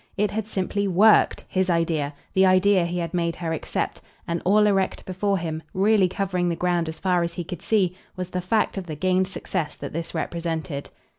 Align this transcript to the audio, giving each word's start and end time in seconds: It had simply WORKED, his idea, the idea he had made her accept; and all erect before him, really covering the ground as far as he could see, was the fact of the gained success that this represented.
It 0.17 0.31
had 0.31 0.47
simply 0.47 0.87
WORKED, 0.87 1.43
his 1.47 1.69
idea, 1.69 2.15
the 2.33 2.43
idea 2.43 2.85
he 2.87 2.97
had 2.97 3.13
made 3.13 3.35
her 3.35 3.53
accept; 3.53 4.01
and 4.27 4.41
all 4.45 4.65
erect 4.65 5.05
before 5.05 5.37
him, 5.37 5.61
really 5.75 6.07
covering 6.09 6.49
the 6.49 6.55
ground 6.55 6.89
as 6.89 6.97
far 6.97 7.21
as 7.21 7.33
he 7.35 7.43
could 7.43 7.61
see, 7.61 7.95
was 8.15 8.31
the 8.31 8.41
fact 8.41 8.79
of 8.79 8.87
the 8.87 8.95
gained 8.95 9.27
success 9.27 9.75
that 9.75 9.93
this 9.93 10.15
represented. 10.15 10.89